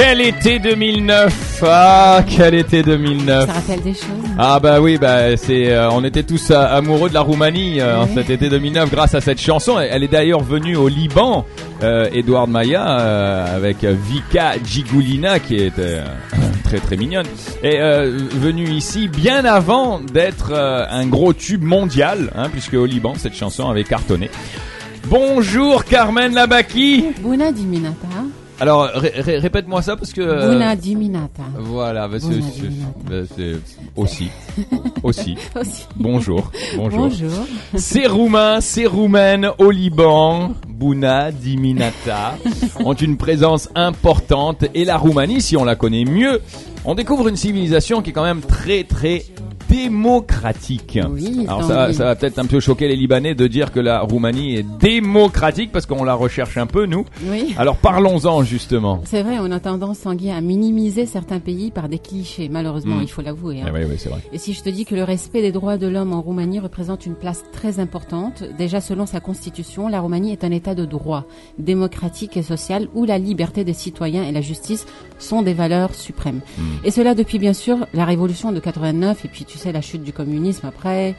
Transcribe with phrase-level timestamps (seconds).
[0.00, 4.30] Quel été 2009 Ah, quel été 2009 Ça rappelle des choses.
[4.38, 8.02] Ah bah oui, bah c'est, euh, on était tous euh, amoureux de la Roumanie euh,
[8.02, 9.76] en cet été 2009 grâce à cette chanson.
[9.80, 11.44] Elle est d'ailleurs venue au Liban,
[11.82, 16.04] Edouard Maya, euh, avec Vika Gigulina qui euh,
[16.62, 17.26] très très mignonne,
[17.64, 23.34] est venue ici bien avant d'être un gros tube mondial, hein, puisque au Liban cette
[23.34, 24.30] chanson avait cartonné.
[25.06, 27.06] Bonjour Carmen Labaki.
[27.20, 28.06] Buna Diminata.
[28.60, 30.20] Alors ré- ré- répète-moi ça parce que.
[30.20, 31.44] euh, Buna Diminata.
[31.58, 33.16] Voilà, bah, c'est- Buna bah,
[33.96, 34.28] aussi,
[35.02, 35.36] aussi.
[35.54, 35.86] Aussi.
[35.96, 37.08] Bonjour, bonjour.
[37.08, 37.30] Bonjour.
[37.76, 42.34] Ces Roumains, ces Roumaines au Liban, Bouna, Diminata,
[42.84, 46.40] ont une présence importante et la Roumanie, si on la connaît mieux,
[46.84, 49.24] on découvre une civilisation qui est quand même très très
[49.68, 50.98] démocratique.
[51.10, 54.00] Oui, Alors ça, ça va peut-être un peu choquer les Libanais de dire que la
[54.00, 57.04] Roumanie est démocratique parce qu'on la recherche un peu nous.
[57.24, 57.54] Oui.
[57.58, 59.00] Alors parlons-en justement.
[59.04, 63.02] C'est vrai, on a tendance, Tanguy, à minimiser certains pays par des clichés, malheureusement, Mm.
[63.02, 63.60] il faut l'avouer.
[63.60, 63.66] hein.
[63.68, 64.20] Eh oui, oui, c'est vrai.
[64.32, 67.06] Et si je te dis que le respect des droits de l'homme en Roumanie représente
[67.06, 71.24] une place très importante, déjà selon sa constitution, la Roumanie est un état de droit,
[71.58, 74.86] démocratique et social, où la liberté des citoyens et la justice
[75.18, 76.40] sont des valeurs suprêmes.
[76.84, 80.02] Et cela depuis bien sûr la révolution de 89 et puis tu sais la chute
[80.02, 81.14] du communisme après.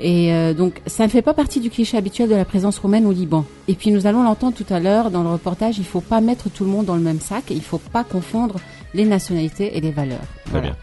[0.00, 3.06] Et euh, donc ça ne fait pas partie du cliché habituel de la présence roumaine
[3.06, 3.44] au Liban.
[3.66, 6.48] Et puis nous allons l'entendre tout à l'heure dans le reportage, il faut pas mettre
[6.50, 8.56] tout le monde dans le même sac, et il faut pas confondre
[8.94, 10.18] les nationalités et les valeurs.
[10.46, 10.76] Très bien.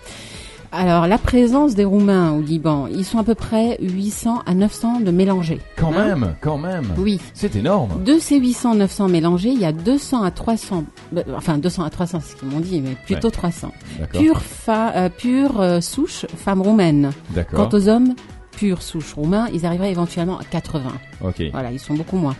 [0.77, 4.99] Alors, la présence des Roumains au Liban, ils sont à peu près 800 à 900
[4.99, 5.61] de mélangés.
[5.77, 6.93] Quand Hein même, quand même.
[6.97, 7.21] Oui.
[7.33, 8.03] C'est énorme.
[8.03, 10.83] De ces 800, 900 mélangés, il y a 200 à 300,
[11.15, 13.71] euh, enfin 200 à 300, c'est ce qu'ils m'ont dit, mais plutôt 300.
[13.99, 14.21] D'accord.
[14.21, 17.11] Pure, fa, euh, pure euh, souche femmes roumaines.
[17.29, 17.69] D'accord.
[17.69, 18.13] Quant aux hommes,
[18.57, 20.91] pure souche roumains, ils arriveraient éventuellement à 80.
[21.23, 21.41] Ok.
[21.53, 22.35] Voilà, ils sont beaucoup moins.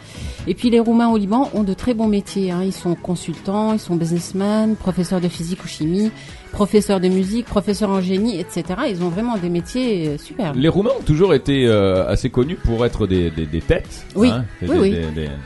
[0.47, 2.51] Et puis les Roumains au Liban ont de très bons métiers.
[2.51, 2.63] Hein.
[2.63, 6.11] Ils sont consultants, ils sont businessmen, professeurs de physique ou chimie,
[6.55, 8.63] professeurs de musique, professeurs en génie, etc.
[8.89, 10.53] Ils ont vraiment des métiers euh, super.
[10.55, 14.05] Les Roumains ont toujours été euh, assez connus pour être des, des, des têtes.
[14.15, 14.29] Oui.
[14.29, 14.45] hein.
[14.61, 14.95] Des- Oui,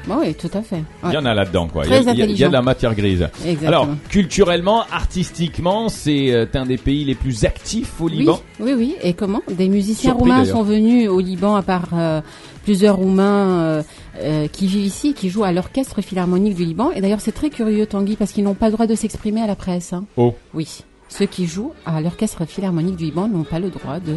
[0.07, 0.83] Bah oui, tout à fait.
[1.05, 1.83] Il y en a là-dedans, quoi.
[1.85, 3.27] Il y Très a, il y a- il y a de la matière grise.
[3.45, 3.67] Exactement.
[3.67, 8.39] Alors, culturellement, artistiquement, c'est euh, un des pays les plus actifs au Liban.
[8.59, 8.95] oui, oui.
[9.01, 9.41] Et comment?
[9.49, 12.21] Des musiciens Surpris, roumains sont venus au Liban à part euh,
[12.63, 13.83] plusieurs Roumains
[14.21, 16.91] euh, qui vivent ici qui jouent à l'orchestre philharmonique du Liban.
[16.91, 19.47] Et d'ailleurs, c'est très curieux, Tanguy, parce qu'ils n'ont pas le droit de s'exprimer à
[19.47, 19.93] la presse.
[19.93, 20.03] hein.
[20.17, 20.35] Oh.
[20.53, 20.81] Oui.
[21.09, 24.15] Ceux qui jouent à l'orchestre philharmonique du Liban n'ont pas le droit de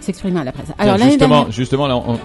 [0.00, 0.66] s'exprimer à la presse.
[0.66, 2.18] Tiens, Alors l'année justement, dernière, justement, là, on,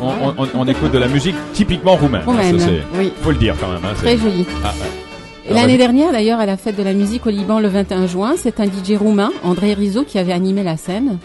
[0.00, 2.22] on, on- on écoute de la musique typiquement roumaine.
[2.24, 2.68] Roumaine, Ça,
[2.98, 3.84] oui, faut le dire quand même.
[3.84, 4.46] hein, très jolie.
[4.64, 5.54] Ah, ouais.
[5.54, 8.60] L'année dernière, d'ailleurs, à la fête de la musique au Liban le 21 juin, c'est
[8.60, 11.18] un DJ roumain, André Rizzo, qui avait animé la scène.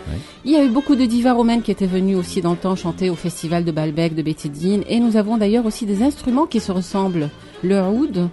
[0.43, 2.75] Il y a eu beaucoup de divas roumaines qui étaient venues aussi dans le temps
[2.75, 4.83] chanter au festival de Baalbek, de Bétédine.
[4.89, 7.29] Et nous avons d'ailleurs aussi des instruments qui se ressemblent.
[7.63, 8.27] Le oud,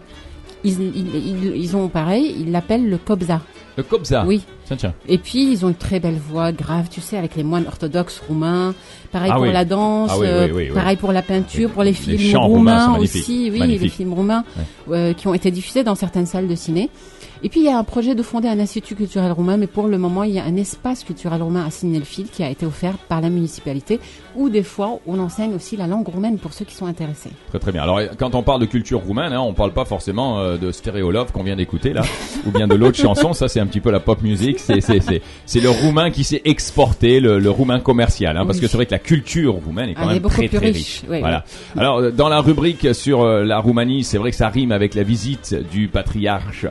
[0.65, 3.41] ils, ils, ils- ils ont pareil, ils l'appellent le kobza.
[3.77, 4.25] Le Kobza.
[4.25, 4.41] Oui.
[4.67, 4.95] Tiens, tiens.
[5.09, 8.23] Et puis, ils ont une très belle voix grave, tu sais, avec les moines orthodoxes
[8.29, 8.73] roumains.
[9.11, 9.53] Pareil Ah pour oui.
[9.53, 12.47] la danse, Ah oui, euh, oui, pareil pour la peinture, pour les Les films chants
[12.47, 13.51] roumains roumains aussi.
[13.53, 14.45] Oui, les films roumains
[14.93, 16.89] euh, qui ont été diffusés dans certaines salles de ciné.
[17.45, 19.87] Et puis, il y a un projet de fonder un institut culturel roumain, mais pour
[19.87, 22.95] le moment, il y a un espace culturel roumain à Signelfil qui a été offert
[22.97, 24.01] par la municipalité,
[24.35, 27.29] où des fois, on enseigne aussi la langue roumaine pour ceux qui sont intéressés.
[27.51, 27.83] Très très bien.
[27.83, 31.11] Alors quand on parle de culture roumaine, hein, on parle pas forcément euh, de Stereo
[31.11, 32.01] Love qu'on vient d'écouter là,
[32.47, 33.35] ou bien de l'autre chanson.
[33.35, 34.59] Ça c'est un petit peu la pop music.
[34.59, 38.57] C'est c'est c'est c'est le roumain qui s'est exporté, le, le roumain commercial, hein, parce
[38.59, 38.63] Oui.
[38.63, 40.59] que c'est vrai que la culture roumaine est quand Elle est même beaucoup très très
[40.59, 40.77] riche.
[40.77, 41.03] riche.
[41.11, 41.45] Oui, voilà.
[41.77, 44.95] Alors euh, dans la rubrique sur euh, la Roumanie, c'est vrai que ça rime avec
[44.95, 46.65] la visite du patriarche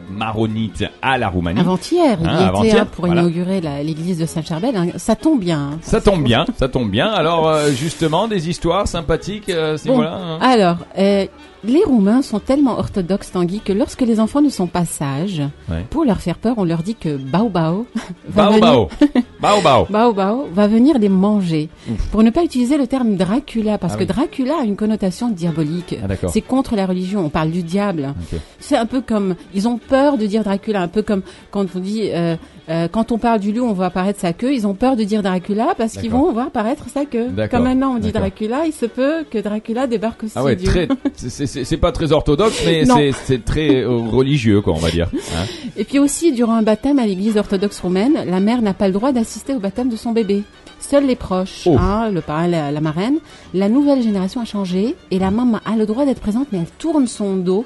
[1.02, 1.60] à la Roumanie.
[1.60, 3.22] Avant-hier, il Hein, y était avant-hier, hein, pour voilà.
[3.22, 4.76] inaugurer l'église de Saint-Charbel.
[4.76, 4.88] hein.
[4.98, 5.72] Ça tombe bien.
[5.82, 7.08] Ça tombe bien, ça tombe bien.
[7.08, 9.96] Alors euh, justement des histoires sympathiques, euh, Bon.
[9.96, 10.38] voilà.
[10.42, 11.26] Alors, euh,
[11.66, 15.86] les Roumains sont tellement orthodoxes, Tanguy, que lorsque les enfants ne sont pas sages, Ouais.
[15.90, 17.86] pour leur faire peur, on leur dit que Bao Bao
[18.28, 18.90] va, Bao venir, bao,
[19.44, 19.86] bao bao.
[19.90, 21.70] Bao Bao va venir les manger.
[22.12, 24.08] Pour ne pas utiliser le terme Dracula, parce Ah que oui.
[24.08, 25.96] Dracula a une connotation diabolique.
[26.02, 26.28] Ah.
[26.34, 28.14] C'est contre la religion, on parle du diable.
[28.60, 31.80] C'est un peu comme, ils ont peur de dire Dracula, un peu comme quand on
[31.80, 32.36] dit, euh,
[32.70, 34.54] euh, quand on parle du loup, on voit apparaître sa queue.
[34.54, 37.28] Ils ont peur de dire Dracula parce qu'ils vont voir apparaître sa queue.
[37.52, 38.12] Comme maintenant on dit.
[38.12, 40.34] Dracula, il se peut que Dracula débarque aussi.
[40.36, 40.88] Ah ouais, très.
[41.16, 45.10] c'est- pas très orthodoxe, mais c'est très euh, religieux, quoi, on va dire.
[45.36, 45.46] Hein
[45.76, 48.94] Et puis aussi, durant un baptême à l'église orthodoxe roumaine, la mère n'a pas le
[48.94, 50.44] droit d'assister au baptême de son bébé.
[50.80, 51.76] Seuls les proches, Oh.
[51.80, 53.18] hein, le parrain, la, la marraine.
[53.54, 56.72] La nouvelle génération a changé et la maman a le droit d'être présente, mais elle
[56.78, 57.66] tourne son dos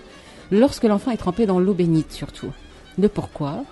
[0.52, 2.48] lorsque l'enfant est trempé dans l'eau bénite, surtout.
[3.00, 3.64] Le pourquoi?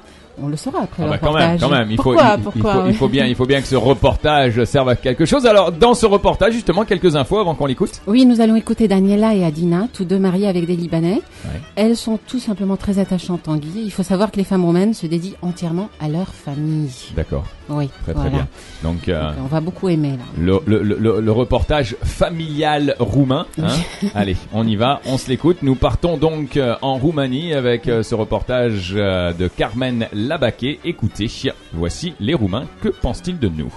[0.42, 2.62] On le saura après Ah le bah quand même, quand même, il faut, Pourquoi il,
[2.62, 5.46] faut, il faut bien, il faut bien que ce reportage serve à quelque chose.
[5.46, 8.02] Alors, dans ce reportage, justement, quelques infos avant qu'on l'écoute.
[8.08, 11.22] Oui, nous allons écouter Daniela et Adina, tous deux mariés avec des Libanais.
[11.46, 11.62] Ouais.
[11.76, 13.84] Elles sont tout simplement très attachantes, Tanguy.
[13.84, 16.92] Il faut savoir que les femmes roumaines se dédient entièrement à leur famille.
[17.16, 18.30] D'accord, Oui, très très voilà.
[18.30, 18.48] bien.
[18.84, 20.24] Donc, euh, Donc, on va beaucoup aimer là.
[20.38, 23.48] le, le, le, le reportage familial roumain.
[23.62, 23.68] Hein
[24.16, 25.58] Allez, on y va, on se l'écoute.
[25.64, 30.80] Nous partons donc euh, en Roumanie avec euh, ce reportage euh, de Carmen Labaquet.
[30.86, 31.28] Écoutez,
[31.74, 32.66] voici les Roumains.
[32.82, 33.74] Que pensent-ils de nous?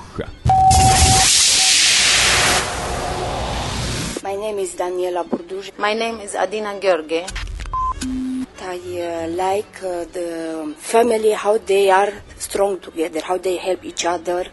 [4.24, 5.72] My name is Daniela Burduj.
[5.78, 7.24] My name is Adina Gheorghe.
[8.60, 12.12] I uh, like uh, the family, how they are
[12.48, 14.46] strong together, how they help each other,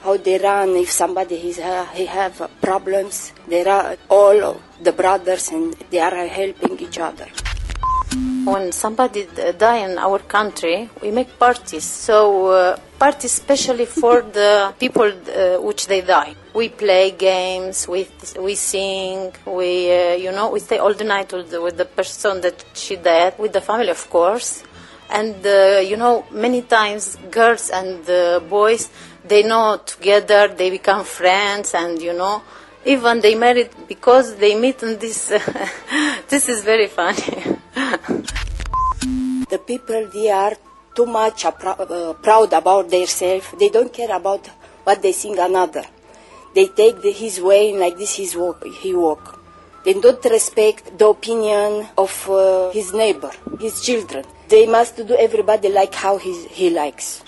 [0.00, 3.32] how they run if somebody is, uh, he have problems.
[3.48, 7.28] They are all the brothers and they are helping each other.
[8.44, 9.26] When somebody
[9.58, 11.84] die in our country, we make parties.
[11.84, 16.34] So uh, parties especially for the people uh, which they die.
[16.54, 18.08] We play games, we
[18.46, 21.84] we sing, we uh, you know we stay all the night with the, with the
[21.84, 24.62] person that she died, with the family of course.
[25.10, 28.90] And uh, you know many times girls and uh, boys
[29.24, 32.42] they know together, they become friends, and you know
[32.84, 35.28] even they married because they meet in this.
[36.28, 37.58] this is very funny.
[39.48, 40.56] The people, they are
[40.92, 43.46] too much uh, prou- proud about themselves.
[43.56, 44.44] They don't care about
[44.82, 45.84] what they think another.
[46.52, 49.38] They take the, his way and like this his walk, he walk.
[49.84, 53.30] They don't respect the opinion of uh, his neighbor,
[53.60, 54.24] his children.
[54.48, 57.24] They must do everybody like how he, he likes.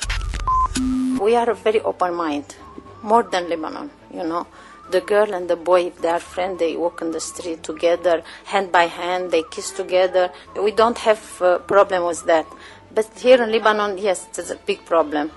[1.20, 2.54] we are a very open mind,
[3.02, 4.46] more than Lebanon, you know.
[4.90, 8.22] The girl and the boy, if they are friends, they walk in the street together,
[8.44, 10.30] hand by hand, they kiss together.
[10.54, 12.46] We don't have a problem with that.
[12.94, 15.30] But here in Lebanon, yes, it's a big problem.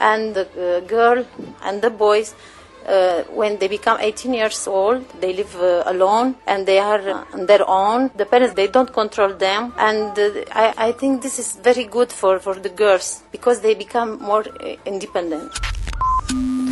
[0.00, 1.26] And the uh, girl
[1.62, 2.34] and the boys,
[2.86, 7.24] uh, when they become 18 years old, they live uh, alone and they are uh,
[7.32, 8.10] on their own.
[8.16, 9.72] The parents, they don't control them.
[9.78, 13.74] And uh, I, I think this is very good for, for the girls because they
[13.74, 15.52] become more uh, independent.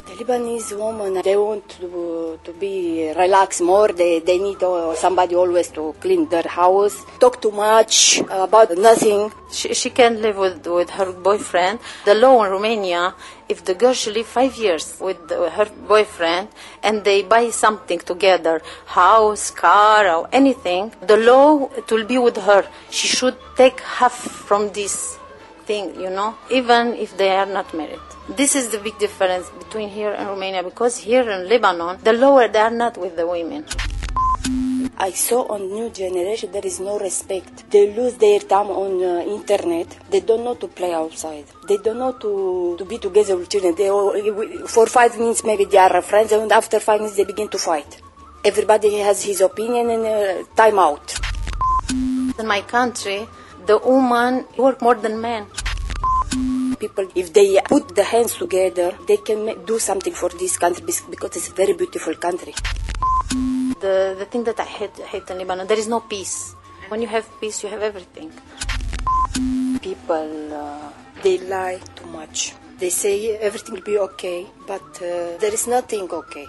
[0.05, 3.89] The Lebanese women, they want to, to be relaxed more.
[3.89, 7.05] They, they need uh, somebody always to clean their house.
[7.21, 9.33] Talk too much about nothing.
[9.53, 11.79] She, she can live with, with her boyfriend.
[12.05, 13.15] The law in Romania,
[13.49, 16.49] if the girl should live five years with her boyfriend
[16.83, 22.39] and they buy something together, house, car, or anything, the law it will be with
[22.39, 22.67] her.
[22.91, 25.19] She should take half from this
[25.67, 28.01] thing, you know, even if they are not married.
[28.29, 32.49] This is the big difference between here and Romania because here in Lebanon, the lower
[32.49, 33.65] they are not with the women.
[34.99, 37.69] I saw on new generation there is no respect.
[37.71, 39.89] They lose their time on uh, internet.
[40.11, 41.45] They don't know to play outside.
[41.67, 43.75] They don't know to, to be together with children.
[43.75, 44.13] They all,
[44.69, 48.01] for five minutes maybe they are friends and after five minutes they begin to fight.
[48.45, 51.19] Everybody has his opinion and uh, time out.
[51.91, 53.27] In my country,
[53.67, 55.47] the woman work more than men.
[56.79, 61.37] People, if they put the hands together, they can do something for this country because
[61.37, 62.55] it's a very beautiful country.
[63.81, 66.55] The, the thing that I hate, hate in Lebanon, there is no peace.
[66.89, 68.33] When you have peace, you have everything.
[69.81, 70.91] People, uh,
[71.23, 72.55] they lie too much.
[72.79, 76.47] They say everything will be okay, but uh, there is nothing okay.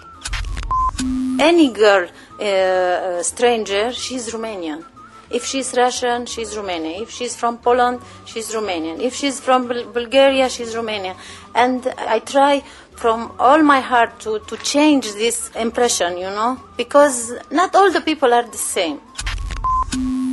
[1.38, 2.08] Any girl,
[2.40, 4.84] uh, uh, stranger, she's Romanian.
[5.30, 7.02] If she's Russian, she's Romanian.
[7.02, 9.00] If she's from Poland, she's Romanian.
[9.00, 11.16] If she's from Bul- Bulgaria, she's Romanian.
[11.54, 12.62] And I try
[12.96, 18.00] from all my heart to, to change this impression, you know, because not all the
[18.00, 19.00] people are the same.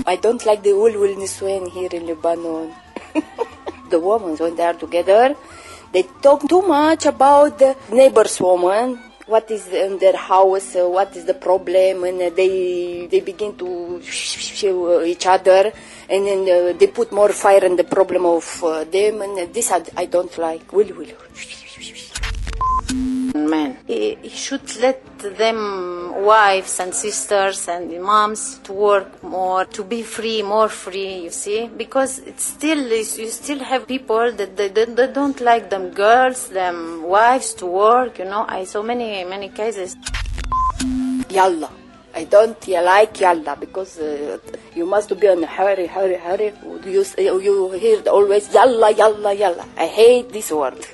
[0.06, 2.74] I don't like the whole Niswan here in Lebanon.
[3.90, 5.36] the women, when they are together,
[5.92, 9.00] they talk too much about the neighbor's woman,
[9.32, 14.02] what is in their house, what is the problem, and they they begin to
[15.06, 15.72] each other,
[16.10, 19.72] and then uh, they put more fire in the problem of uh, them, and this
[19.72, 20.72] I, I don't like.
[20.74, 21.61] Will will.
[23.34, 23.78] Men.
[23.88, 30.02] He, he should let them, wives and sisters and moms, to work more, to be
[30.04, 31.24] free, more free.
[31.24, 35.70] You see, because it's still you still have people that they, they, they don't like
[35.70, 38.20] them girls, them wives to work.
[38.20, 39.96] You know, I saw many many cases.
[41.30, 41.72] Yalla.
[42.14, 44.38] I don't like yalla because uh,
[44.76, 46.52] you must be in a hurry, hurry, hurry.
[46.86, 49.66] You, you hear always yalla, yalla, yalla.
[49.78, 50.86] I hate this word.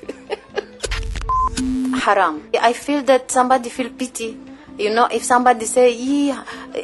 [2.07, 2.49] Haram.
[2.69, 4.37] I feel that somebody feel pity.
[4.77, 6.43] You know, if somebody say, "Yeah,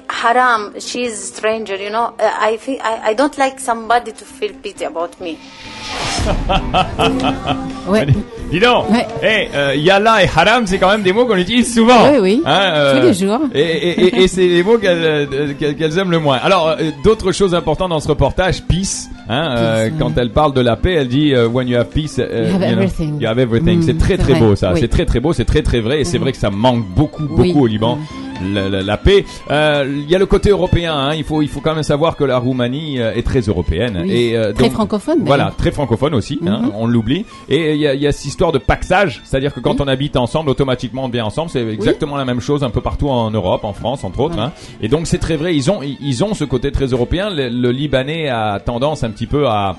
[0.10, 1.76] haram," she's stranger.
[1.86, 5.40] You know, I feel I, I don't like somebody to feel pity about me.
[7.86, 8.08] Ouais.
[8.54, 9.08] Dis donc, Ouais.
[9.24, 12.08] hey, euh, yalla et haram, c'est quand même des mots qu'on utilise souvent.
[12.12, 12.42] Oui, oui.
[12.46, 13.40] Hein, Tous les jours.
[13.56, 16.38] Et, et, et, et c'est les mots qu'elles euh, qu'elles aiment le moins.
[16.38, 19.10] Alors, euh, d'autres choses importantes dans ce reportage, peace.
[19.28, 22.20] Hein, euh, quand elle parle de la paix, elle dit euh, when you have peace,
[22.20, 23.20] euh, You have know, everything.
[23.22, 23.80] you have everything.
[23.80, 24.74] Mm, c'est très c'est très vrai, beau ça.
[24.74, 24.80] oui.
[24.82, 26.02] C'est très très beau, c'est très très vrai.
[26.02, 26.24] Et c'est Mhm.
[26.24, 27.54] vrai que ça manque beaucoup beaucoup Oui.
[27.56, 27.98] au Liban.
[28.54, 29.26] La, la- la paix.
[29.52, 30.94] Euh, Il y a le côté européen.
[30.96, 31.14] Hein.
[31.16, 34.12] Il faut il faut quand même savoir que la Roumanie euh, est très européenne Oui.
[34.12, 35.20] et euh, Très donc- francophone.
[35.26, 36.72] voilà, très francophone aussi, hein, Mhm.
[36.76, 37.26] on l'oublie.
[37.50, 40.18] Et il y a, y a cette histoire de paxage, c'est-à-dire que quand on habite
[40.18, 41.50] ensemble, automatiquement on devient ensemble.
[41.50, 44.36] C'est exactement la même chose un peu partout en Europe, en France entre autres.
[44.38, 44.44] Ouais.
[44.44, 44.52] hein.
[44.82, 47.30] Et donc c'est très vrai, ils ont ils ont ce côté très européen.
[47.30, 49.76] Le, le Libanais a tendance un petit peu à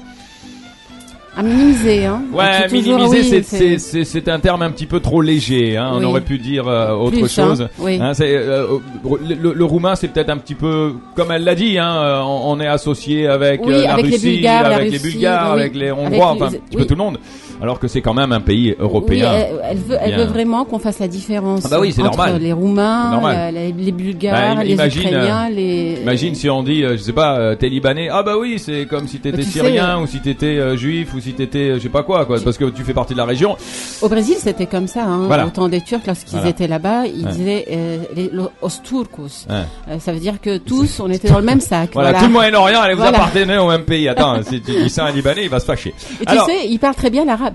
[1.36, 2.22] À minimiser, hein.
[2.32, 3.18] ouais minimiser.
[3.18, 5.76] oui, c'est- c'est c'est c'est un terme un petit peu trop léger.
[5.76, 5.90] Hein.
[5.94, 6.04] On Oui.
[6.04, 7.68] aurait pu dire euh, autre Plus, hein, chose.
[7.80, 7.98] oui.
[8.00, 8.66] Hein, c'est, euh,
[9.04, 12.20] le, le- le roumain, c'est peut-être un petit peu, comme elle l'a dit, hein, euh,
[12.22, 15.74] on, on est associé avec euh, la avec les Russie, la avec les Bulgares, avec
[15.74, 17.18] les Avec Hongrois, les- enfin un petit peu tout le monde.
[17.64, 19.32] Alors que c'est quand même un pays européen.
[19.34, 20.18] Oui, elle, veut, elle Bien.
[20.26, 22.38] veut vraiment qu'on fasse la différence Ah bah oui, entre normal.
[22.42, 23.36] les Roumains, Normal.
[23.36, 25.98] la- la- les Bulgares, Bah, les Ukrainiens, les.
[26.02, 28.84] Imagine si on dit, euh, je sais pas, euh, t'es libanais, ah bah oui, c'est
[28.86, 31.70] comme si t'étais Bah, tu sais, syrien ou si t'étais euh, juif ou si t'étais,
[31.70, 33.56] euh, je sais pas quoi, quoi, parce que tu fais partie de la région.
[34.02, 35.04] Au Brésil, c'était comme ça.
[35.04, 35.22] Hein.
[35.26, 35.46] Voilà.
[35.46, 36.50] Au temps des Turcs, lorsqu'ils Voilà.
[36.50, 37.32] étaient là-bas, ils Ouais.
[37.32, 38.50] disaient euh, les, los
[38.82, 39.46] Turcos.
[39.48, 39.54] Ouais.
[39.88, 41.90] Euh, ça veut dire que tous, on était dans le même sac.
[41.94, 42.18] Voilà, Voilà.
[42.18, 44.06] tout le Moyen-Orient, allez, vous appartenez au même pays.
[44.08, 45.94] Attends, si tu dis ça à un libanais, il va se fâcher.
[46.20, 47.53] Et tu sais, ils parlent très bien l'arabe.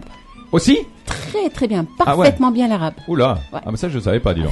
[0.52, 2.26] Aussi Très très bien, Ah ouais.
[2.26, 2.94] parfaitement bien l'arabe.
[3.08, 3.60] Oula, Ouais.
[3.66, 4.52] ah mais ça je savais pas, dis donc.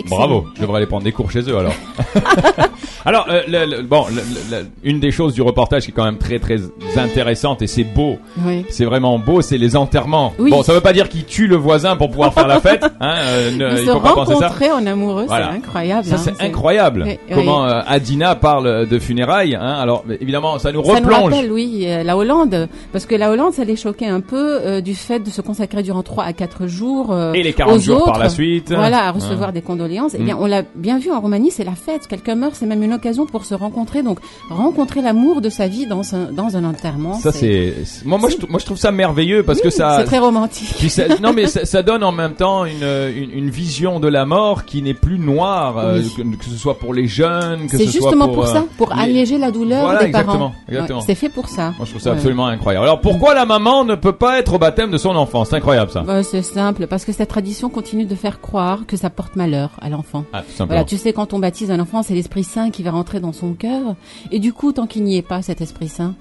[0.00, 0.16] Excellent.
[0.16, 1.74] Bravo, je devrais aller prendre des cours chez eux alors.
[3.04, 6.18] alors, euh, le- le- bon, le- une des choses du reportage qui est quand même
[6.18, 6.58] très très
[6.96, 8.64] intéressante et c'est beau, Oui.
[8.70, 10.32] c'est vraiment beau, c'est les enterrements.
[10.38, 10.50] Oui.
[10.50, 13.14] Bon, ça veut pas dire qu'ils tuent le voisin pour pouvoir faire la fête, hein,
[13.18, 14.52] euh, ne- il faut pas penser ça.
[14.74, 15.50] en amoureux, Voilà.
[15.52, 16.04] c'est incroyable.
[16.06, 17.04] Ça hein, c'est incroyable.
[17.06, 17.18] Oui.
[17.34, 19.54] Comment euh, Adina parle de funérailles.
[19.54, 21.32] Hein, alors évidemment, ça nous Ça nous replonge.
[21.32, 24.80] rappelle, oui, euh, la Hollande, parce que la Hollande, ça les choquait un peu euh,
[24.80, 27.78] du fait de se consacrer durant 3 à 4 jours euh, Et les 40 aux
[27.80, 28.20] jours par autres.
[28.24, 28.72] la suite.
[28.72, 30.12] Voilà, à recevoir des condoléances.
[30.14, 30.40] Eh bien, Mm.
[30.42, 32.06] on l'a bien vu en Roumanie, c'est la fête.
[32.06, 34.02] Quelqu'un meurt, c'est même une occasion pour se rencontrer.
[34.02, 34.18] Donc,
[34.50, 37.14] rencontrer l'amour de sa vie dans un, dans un enterrement.
[37.14, 40.04] Ça c'est c'est- moi moi je, moi je trouve ça merveilleux parce que ça C'est
[40.04, 40.74] très romantique.
[40.78, 42.82] Puis ça- non mais ça, ça donne en même temps une,
[43.16, 46.78] une, une vision de la mort qui n'est plus noire, euh, que, que ce soit
[46.78, 49.38] pour les jeunes, que C'est ce soit justement pour, pour, euh, ça, pour les- alléger
[49.38, 50.54] la douleur Voilà, des exactement, parents.
[50.68, 50.98] exactement.
[51.00, 51.72] Ouais, c'est fait pour ça.
[51.78, 52.16] Moi je trouve ça Ouais.
[52.16, 52.84] absolument incroyable.
[52.86, 55.44] Alors pourquoi la maman ne peut pas être au baptême de son enfant?
[55.44, 56.00] C'est incroyable ça.
[56.02, 59.70] Bah, c'est simple, parce que cette tradition continue de faire croire que ça porte malheur
[59.80, 60.24] à l'enfant.
[60.32, 60.42] Ah.
[60.58, 63.32] Voilà, tu sais, quand on baptise un enfant, c'est l'Esprit Saint qui va rentrer dans
[63.32, 63.94] son cœur.
[64.30, 66.14] Et du coup, tant qu'il n'y est pas, cet Esprit Saint.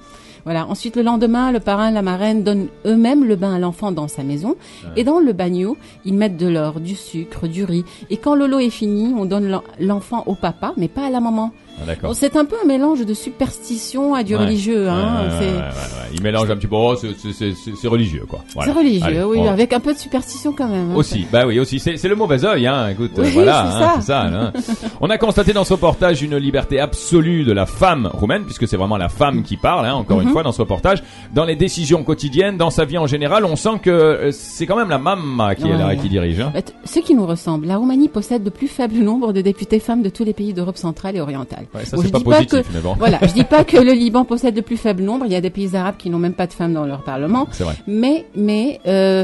[0.43, 0.65] Voilà.
[0.67, 4.23] Ensuite, le lendemain, le parrain, la marraine donnent eux-mêmes le bain à l'enfant dans sa
[4.23, 4.55] maison.
[4.95, 7.83] Et dans le bagnot, ils mettent de l'or, du sucre, du riz.
[8.09, 11.19] Et quand l'eau est fini, on donne l'en- l'enfant au papa, mais pas à la
[11.19, 11.51] maman.
[11.88, 11.93] Ah.
[12.03, 14.41] Bon, c'est un peu un mélange de superstition à du Ouais.
[14.43, 14.88] religieux.
[14.89, 15.27] Hein.
[15.39, 15.61] Ouais, ouais.
[16.13, 16.75] Il mélange un petit peu.
[16.75, 18.43] Oh, c'est- religieux quoi.
[18.53, 18.71] Voilà.
[18.73, 20.91] c'est religieux, Allez, oui, on- avec un peu de superstition quand même.
[20.91, 20.95] hein.
[20.95, 21.79] Aussi, bah oui, aussi.
[21.79, 22.89] C'est le mauvais œil, hein.
[22.89, 24.21] Écoute, Oui, voilà, c'est hein, ça.
[24.23, 24.53] hein.
[25.01, 28.77] On a constaté dans ce reportage une liberté absolue de la femme roumaine, puisque c'est
[28.77, 30.33] vraiment la femme qui parle, hein, encore une Mhm.
[30.33, 31.03] fois, dans ce reportage.
[31.33, 34.75] Dans les décisions quotidiennes, dans sa vie en général, on sent que euh, c'est quand
[34.77, 35.97] même la maman qui est là, Ouais.
[35.97, 36.39] qui dirige.
[36.39, 36.51] Hein.
[36.53, 40.01] Fait, Ce qui nous ressemble, la Roumanie possède le plus faible nombre de députés femmes
[40.01, 41.65] de tous les pays d'Europe centrale et orientale.
[41.73, 42.95] Ouais, ça Bon, c'est je pas dis pas que- mais bon.
[42.99, 45.25] Voilà, je dis pas que le Liban possède le plus faible nombre.
[45.25, 47.47] Il y a des pays arabes qui n'ont même pas de femmes dans leur parlement.
[47.51, 47.75] C'est vrai.
[47.87, 49.23] Mais, mais euh,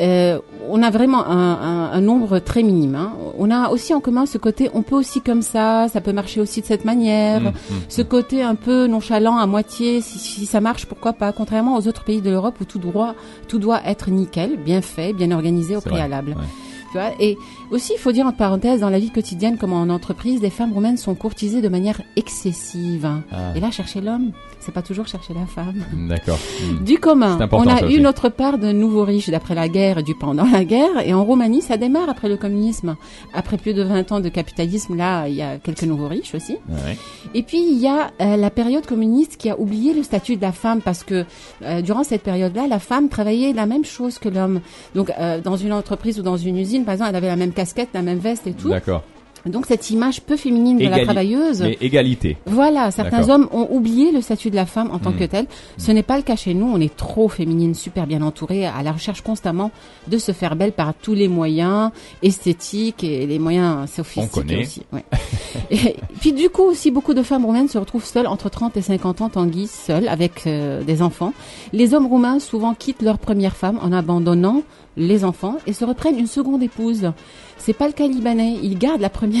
[0.00, 0.38] euh,
[0.70, 2.94] on a vraiment un, un- un nombre très minime.
[2.94, 3.12] hein.
[3.38, 6.40] On a aussi en commun ce côté, on peut aussi comme ça, ça peut marcher
[6.40, 7.40] aussi de cette manière.
[7.42, 7.52] Mm, mm.
[7.90, 11.86] Ce côté un peu nonchalant à moitié, si, si ça marche, pourquoi pas Contrairement aux
[11.88, 13.14] autres pays de l'Europe où tout droit,
[13.48, 16.30] tout doit être nickel, bien fait, bien organisé au vrai, préalable.
[16.30, 16.46] ouais.
[16.92, 17.38] Tu vois et
[17.70, 20.72] aussi, il faut dire entre parenthèses, dans la vie quotidienne comme en entreprise, les femmes
[20.72, 23.08] roumaines sont courtisées de manière excessive.
[23.32, 23.52] Ah.
[23.56, 25.82] Et là, chercher l'homme, c'est pas toujours chercher la femme.
[26.08, 26.38] D'accord.
[26.62, 26.84] Mm.
[26.84, 30.14] Du commun, on a eu notre part de nouveaux riches d'après la guerre et du
[30.14, 31.00] pendant la guerre.
[31.04, 32.96] Et en Roumanie, ça démarre après le communisme.
[33.34, 36.58] Après plus de 20 ans de capitalisme, là, il y a quelques nouveaux riches aussi.
[36.68, 36.96] Ouais.
[37.34, 40.42] Et puis il y a euh, la période communiste qui a oublié le statut de
[40.42, 41.24] la femme parce que
[41.62, 44.60] euh, durant cette période-là, la femme travaillait la même chose que l'homme.
[44.94, 47.52] Donc euh, dans une entreprise ou dans une usine, par exemple, elle avait la même
[47.52, 48.68] casquette, la même veste et tout.
[48.68, 49.02] D'accord.
[49.46, 51.62] Donc cette image peu féminine de la travailleuse.
[51.62, 52.36] Mais égalité.
[52.46, 55.16] Voilà, certains hommes ont oublié le statut de la femme en tant Mm.
[55.16, 55.46] que tel.
[55.78, 56.66] Ce n'est pas le cas chez nous.
[56.66, 59.70] On est trop féminine, super bien entourée, à la recherche constamment
[60.08, 61.90] de se faire belle par tous les moyens
[62.22, 64.60] esthétiques et les moyens sophistiqués connaît.
[64.62, 64.82] aussi.
[64.92, 65.04] ouais.
[65.70, 68.82] et puis du coup aussi, beaucoup de femmes roumaines se retrouvent seules entre 30 et
[68.82, 71.32] 50 ans, Tanguy, seules avec euh, des enfants.
[71.72, 74.62] Les hommes roumains souvent quittent leur première femme en abandonnant
[74.96, 77.12] les enfants et se reprennent une seconde épouse.
[77.56, 78.56] C'est pas le cas libanais.
[78.62, 79.31] Ils gardent la première.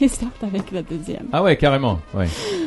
[0.00, 1.24] Ils sortent avec la deuxième.
[1.32, 1.98] Ah ouais, carrément.
[2.14, 2.26] Ouais.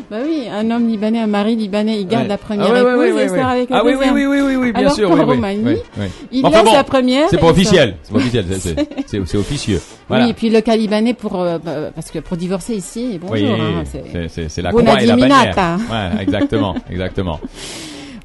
[0.10, 2.30] Bah oui, un homme libanais, un mari libanais, il garde Ouais.
[2.30, 4.16] la première Ah ouais, épouse ouais, et sort avec la Ah oui, oui, deuxième.
[4.16, 5.10] oui, oui, oui, oui, bien Alors sûr.
[5.10, 6.06] qu'en oui, oui, Roumanie, oui, oui.
[6.32, 7.30] Il Enfin laisse bon, la première.
[7.30, 7.96] C'est et pas officiel.
[8.04, 8.46] C'est officiel.
[9.06, 9.80] c'est- officieux.
[10.08, 10.24] Voilà.
[10.26, 13.36] Oui, et puis le cas libanais pour euh, bah, parce que pour divorcer ici, bonjour.
[13.36, 15.78] Oui, hein, c'est- la croix et la bannière.
[15.92, 17.40] Ouais, exactement, exactement.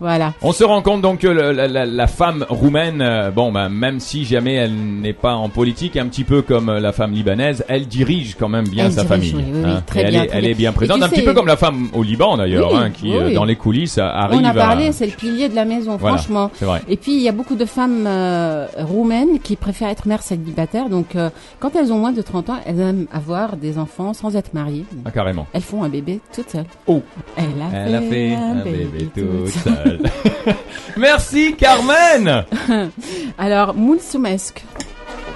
[0.00, 0.32] Voilà.
[0.42, 3.68] On se rend compte donc que le- la, la- la femme roumaine, euh, bon, bah,
[3.68, 7.12] même si jamais elle n'est pas en politique, un petit peu comme euh, la femme
[7.12, 9.34] libanaise, elle dirige quand même bien Elle sa dirige, famille.
[9.52, 10.50] oui, oui, oui, très Et elle, est, très elle bien.
[10.50, 12.90] est bien Et présente, un petit peu comme la femme au Liban d'ailleurs, Oui, hein,
[12.90, 14.40] qui euh, dans les coulisses arrive.
[14.40, 16.50] On a à- parlé, c'est le pilier de la maison, Voilà, franchement.
[16.60, 16.82] vrai.
[16.88, 20.88] Et puis il y a beaucoup de femmes euh, roumaines qui préfèrent être mères célibataires.
[20.88, 21.16] Donc
[21.60, 24.84] quand elles ont moins de 30 ans, elles aiment avoir des enfants sans être mariées.
[25.04, 25.46] Ah, carrément.
[25.52, 26.64] Elles font un bébé toutes seules.
[26.86, 27.02] Oh.
[27.36, 29.83] Elle a, Elle a fait un, bébé toute toute seule.
[30.96, 32.46] Merci Carmen.
[33.36, 34.60] Alors, mulțumesc.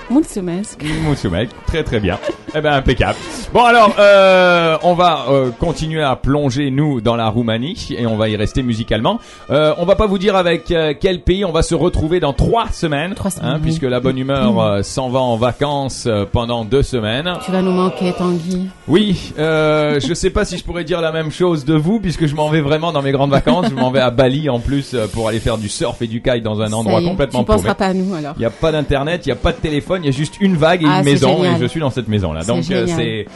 [0.08, 0.82] Mulțumesc.
[1.04, 2.18] Moussoumec, très très bien.
[2.54, 3.16] Eh ben impeccable.
[3.52, 8.16] Bon alors, euh, on va euh, continuer à plonger nous dans la Roumanie et on
[8.16, 9.18] va y rester musicalement.
[9.50, 12.32] Euh, on va pas vous dire avec euh, quel pays on va se retrouver dans
[12.32, 13.62] trois semaines, Trois semaines, hein, oui.
[13.62, 17.30] puisque la bonne humeur euh, s'en va en vacances euh, pendant deux semaines.
[17.44, 18.68] Tu vas nous manquer, Tanguy.
[18.88, 22.26] Oui, euh, je sais pas si je pourrais dire la même chose de vous puisque
[22.26, 23.66] je m'en vais vraiment dans mes grandes vacances.
[23.70, 26.22] Je m'en vais à Bali en plus euh, pour aller faire du surf et du
[26.22, 27.56] kite dans un endroit y est, complètement Tu paumé.
[27.58, 28.32] penseras pas à nous alors.
[28.36, 30.40] Il n'y a pas d'internet, il n'y a pas de téléphone, il y a juste
[30.40, 31.56] une vague et Ah, une maison génial.
[31.56, 32.37] et je suis dans cette maison là.
[32.46, 33.26] Donc euh, c'est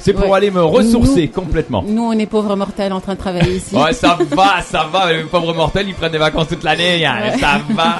[0.00, 0.36] c'est pour Ouais.
[0.38, 1.84] aller me ressourcer Nous- complètement.
[1.86, 3.74] Nous, on est pauvres mortels en train de travailler ici.
[3.76, 7.14] Ouais, ça va, ça va, les pauvres mortels, ils prennent des vacances toute l'année, hein,
[7.32, 7.38] Ouais.
[7.38, 7.98] ça va.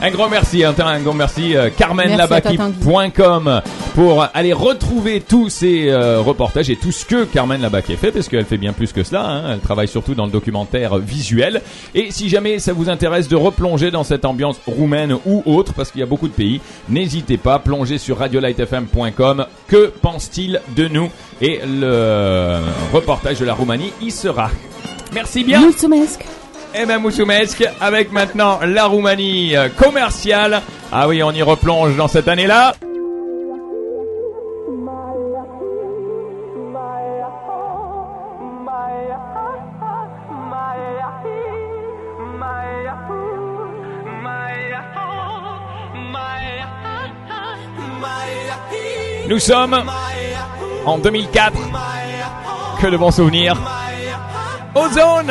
[0.06, 3.60] un grand merci, hein, un grand merci euh, carmenlabaki.com
[3.94, 8.28] pour aller retrouver tous ces euh, reportages et tout ce que Carmen Labaquet fait parce
[8.28, 11.62] qu'elle fait bien plus que cela, hein, elle travaille surtout dans le documentaire visuel
[11.94, 15.90] et si jamais ça vous intéresse de replonger dans cette ambiance roumaine ou autre parce
[15.90, 21.10] qu'il y a beaucoup de pays, n'hésitez pas, plongez sur radiolightfm.com, que pense-t-il de nous?
[21.40, 22.58] Et le
[22.92, 24.50] reportage de la Roumanie y sera.
[25.12, 25.60] Merci bien.
[25.60, 26.24] Mulțumesc.
[26.74, 30.62] Eh ben Moussoumesque, avec maintenant la Roumanie euh, commerciale.
[30.90, 32.74] Ah oui, on y replonge dans cette année-là.
[49.28, 49.84] Nous sommes
[50.84, 51.52] en 2004.
[52.80, 53.56] Que de bons souvenirs.
[54.74, 55.30] Ozone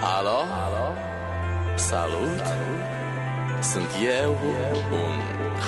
[0.00, 0.46] Alo?
[1.76, 2.46] Salut!
[3.60, 3.90] Sunt
[4.22, 4.36] eu,
[4.92, 5.18] un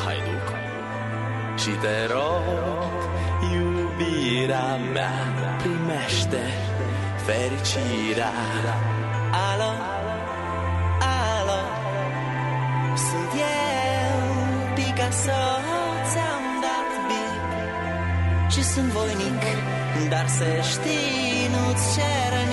[0.05, 0.49] haiduc
[1.59, 2.93] Și te rog,
[3.53, 5.35] iubirea mea
[7.27, 8.33] fericirea
[9.51, 9.73] Alo?
[11.01, 11.61] Alo?
[13.07, 14.19] Sunt eu,
[14.75, 15.43] Picasso
[16.11, 17.43] Ți-am dat bip
[18.53, 19.43] Și sunt voinic
[20.09, 22.44] Dar să știi, nu-ți cer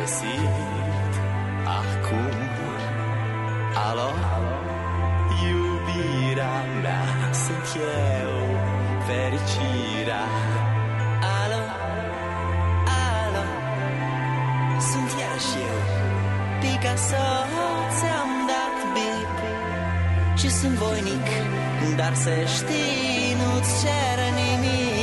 [0.00, 1.14] ce simt
[1.78, 2.38] acum
[3.88, 4.10] Alo?
[5.48, 7.66] Iubirea mea sunt
[8.22, 8.34] eu
[9.06, 10.24] Fericirea
[11.40, 11.62] Alo?
[13.18, 13.44] Alo?
[14.90, 15.78] Sunt iarăși eu
[16.60, 17.26] Picasso
[17.96, 19.36] ți-am dat bip
[20.40, 21.28] Și sunt voinic
[21.96, 24.99] Dar să știi, nu-ți cer nimic